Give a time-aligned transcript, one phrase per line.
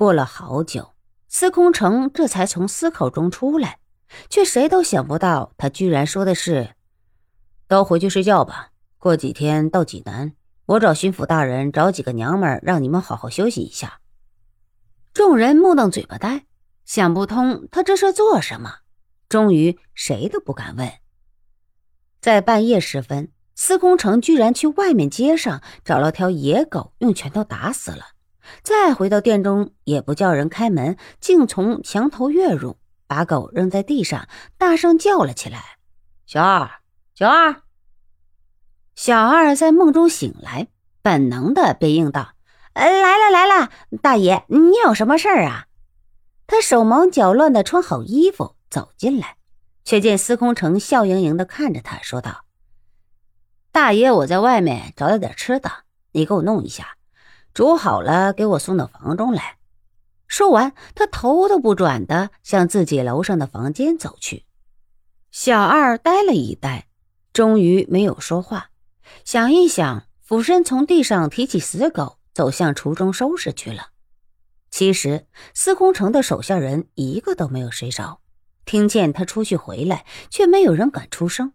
[0.00, 0.94] 过了好久，
[1.28, 3.80] 司空城这才从思考中出来，
[4.30, 6.74] 却谁都想不到，他居然说的是
[7.68, 10.32] ：“都回去睡觉吧，过几天到济南，
[10.64, 14.00] 我找巡抚大人找几个娘们儿，让你们好好休息一下。”
[15.12, 16.46] 众人目瞪嘴巴呆，
[16.86, 18.76] 想不通他这是做什么。
[19.28, 20.90] 终于，谁都不敢问。
[22.22, 28.12] 在半夜时分，司空城居然去外面街上找了条野狗，用拳头打死了。
[28.62, 35.78] 再回到店中，也不叫人开门，竟从墙头跃入，把狗扔在地上，大声叫了起来
[36.26, 36.70] ：“小二，
[37.14, 37.62] 小二！”
[38.94, 40.68] 小二在梦中醒来，
[41.02, 42.34] 本能的便应道
[42.74, 43.70] ：“来了，来了，
[44.02, 45.66] 大爷，你有什么事儿啊？”
[46.46, 49.36] 他手忙脚乱的穿好衣服走进来，
[49.84, 52.44] 却见司空城笑盈盈的看着他，说道
[53.72, 55.70] ：“大爷，我在外面找了点吃的，
[56.12, 56.96] 你给我弄一下。”
[57.52, 59.56] 煮好了，给我送到房中来。
[60.26, 64.44] 说完，他头都不转的向自己楼上的房间走去。
[65.32, 66.86] 小二呆了一呆，
[67.32, 68.70] 终于没有说话。
[69.24, 73.88] 想一想，俯身从地上提起死狗，走向厨中收拾去了。
[74.70, 78.20] 其实，司空城的手下人一个都没有睡着，
[78.64, 81.52] 听见他出去回来，却没有人敢出声。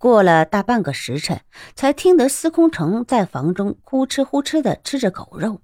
[0.00, 1.42] 过了大半个时辰，
[1.74, 5.60] 才听得司空城在房中呼哧呼哧的吃着狗肉。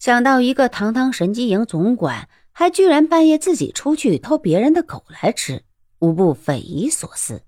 [0.00, 5.62] 想到一个堂堂神机营总管，还居然半夜自己出去偷别人的狗来吃，
[6.00, 7.42] 无不匪夷所思。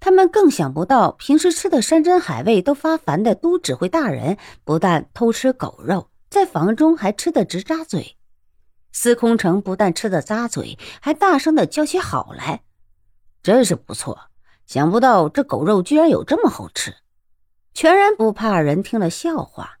[0.00, 8.16] 他们更想不到，平时吃的山珍海味都发烦的都指挥大人，不但偷吃狗肉，在房中还吃得直扎嘴。
[8.90, 12.62] 司空城不但吃得咂嘴，还大声的叫起好来，
[13.42, 14.30] 真是不错。
[14.66, 16.94] 想不到这狗肉居然有这么好吃，
[17.72, 19.78] 全然不怕人听了笑话。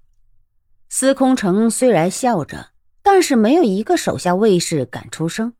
[0.88, 2.68] 司空城虽然笑着，
[3.02, 5.54] 但是没有一个手下卫士敢出声，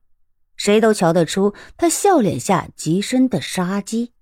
[0.57, 4.13] 谁都瞧得出他笑脸下极深的杀机。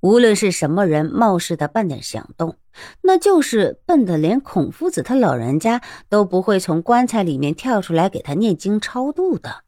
[0.00, 2.56] 无论是什么人冒失的半点响动，
[3.02, 9.64] 那就是笨的连孔夫子他老人家都不会从棺材里面跳出来给他念经超度的。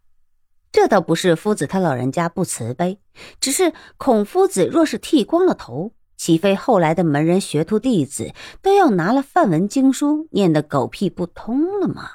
[0.72, 3.00] 这倒不是夫子他老人家不慈悲，
[3.40, 8.32] 只是孔夫子若是剃光了头，岂非后来的门人学徒弟子
[8.62, 12.10] 都要拿了梵文经书念得狗屁不通了吗？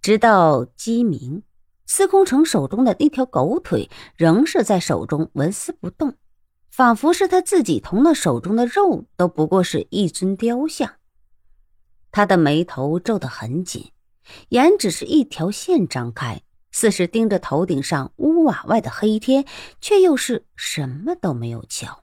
[0.00, 1.44] 直到鸡鸣，
[1.86, 6.14] 司空城手中的那条狗腿仍是在手中纹丝不动，
[6.72, 10.94] 仿佛是他自己同那手中的肉都不过是一尊雕像。
[12.10, 13.92] 他的眉头皱得很紧，
[14.48, 16.42] 眼只是一条线张开。
[16.72, 19.44] 似是盯着头顶上屋瓦外的黑天，
[19.80, 22.02] 却又是什么都没有瞧。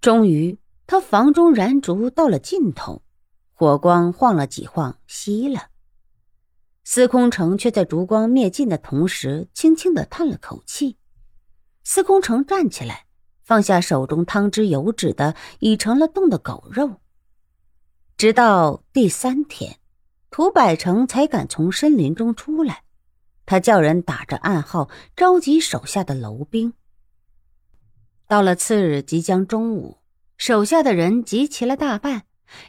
[0.00, 3.02] 终于，他房中燃烛到了尽头，
[3.52, 5.68] 火光晃了几晃，熄了。
[6.84, 10.96] 司空城却在烛光灭尽的同时，轻轻的叹了口气。
[11.84, 13.06] 司空城站起来，
[13.42, 17.00] 放下手中汤汁油脂的已成了冻的狗肉。
[18.16, 19.78] 直到第三天，
[20.30, 22.82] 涂百成才敢从森林中出来。
[23.46, 26.72] 他叫人打着暗号召集手下的楼兵。
[28.26, 29.98] 到了次日即将中午，
[30.38, 32.22] 手下的人集齐了大半，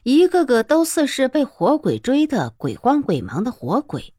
[0.03, 4.13] 一个个都似是被火鬼追得鬼慌鬼忙的活鬼，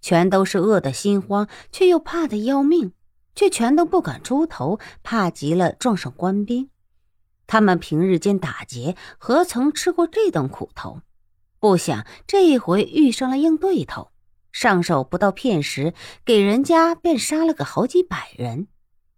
[0.00, 2.92] 全都是饿得心慌，却又怕得要命，
[3.34, 6.70] 却全都不敢出头，怕极了撞上官兵。
[7.46, 11.00] 他们平日间打劫，何曾吃过这等苦头？
[11.58, 14.10] 不想这一回遇上了硬对头。
[14.54, 15.94] 上手不到片时，
[16.24, 18.68] 给人家便杀了个好几百人。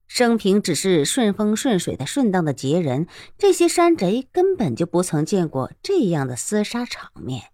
[0.08, 7.50] 生平只是顺风顺水的顺当的劫人，这些山贼根本就不曾见过这样的厮杀场面。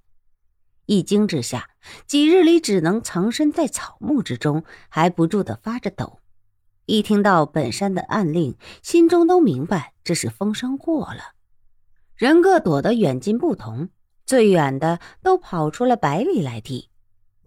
[0.86, 1.70] 一惊之下，
[2.06, 6.20] 几日里只能藏身在草木之中，还不住的发着抖。
[6.86, 11.34] 一听到本山的暗令，心中都明白这是风声过了，
[12.14, 13.88] 人各躲得远近不同，
[14.24, 16.90] 最远的都跑出了百里来地。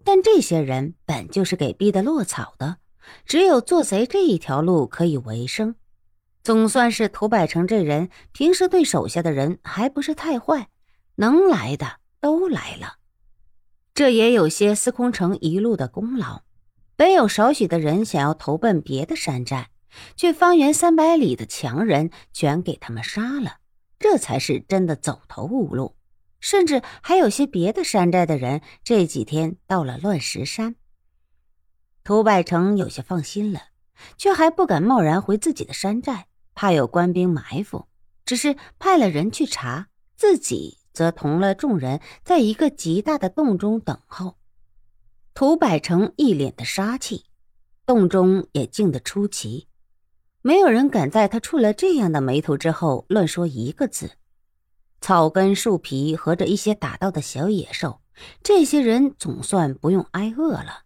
[0.06, 2.76] 但这些人本就是给逼得落草的，
[3.24, 5.74] 只有做贼这一条路可以为生。
[6.44, 10.68] 总算是涂百成这人平时对手下的人还不是太坏，
[11.16, 12.98] 能来的都来了。
[13.94, 16.42] 这也有些司空城一路的功劳。
[16.94, 19.70] 本有少许的人想要投奔别的山寨，
[20.14, 23.56] 却方圆三百里的强人全给他们杀了，
[23.98, 25.96] 这才是真的走投无路。
[26.46, 30.76] 甚至还有些别的山寨的人这几天到了乱石山，
[32.04, 33.62] 涂百成有些放心了，
[34.16, 37.88] 却还不敢贸然回自己的山寨，怕有官兵埋伏，
[38.24, 44.36] 只是派了人去查，自己则同了众人在一个极大的洞中等候。
[45.34, 47.24] 涂百成一脸的杀气，
[47.84, 49.66] 洞中也静得出奇，
[50.42, 54.12] 没有人敢在他触了这样的眉头之后乱说一个字。
[55.06, 58.00] 草根、树皮和着一些打到的小野兽，
[58.42, 60.82] 这些人总算不用挨饿了。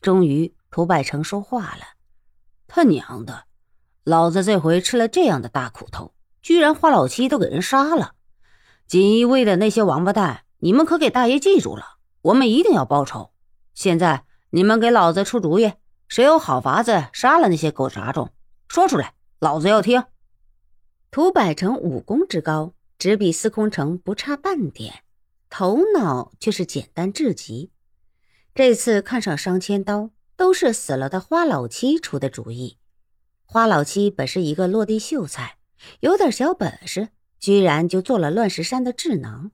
[0.00, 1.82] 终于，涂百成说话了
[2.66, 3.44] ：“他娘的，
[4.02, 8.14] 老子这回吃了这样的大苦头，居然花老七都给人杀了！
[8.86, 13.32] 锦衣卫的那些王八蛋，你们可给大爷记住了，我们一定要报仇！
[13.74, 15.74] 现在你们给老子出主意，
[16.08, 18.30] 谁有好法子杀了那些狗杂种，
[18.68, 20.02] 说出来，老子要听！”
[21.12, 22.72] 涂百成武功之高。
[23.04, 25.04] 只比司空城不差半点，
[25.50, 27.70] 头脑却是简单至极。
[28.54, 32.78] 这次看上商千刀，都是死了的花老七出的主意。
[33.44, 35.58] 花老七本是一个落地秀才，
[36.00, 39.50] 有点小本事，居然就做了乱石山的智囊。